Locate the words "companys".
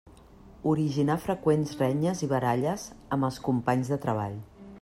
3.51-3.93